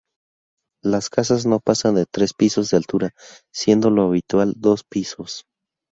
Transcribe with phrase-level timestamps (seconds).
[0.83, 3.11] Las casas no pasan de tres pisos de altura,
[3.53, 5.45] siendo lo habitual dos pisos.